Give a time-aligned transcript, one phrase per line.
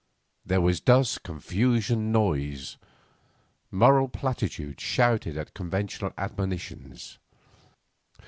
[0.43, 2.77] There was dust, confusion, noise.
[3.69, 7.19] Moral platitudes shouted at conventional admonitions.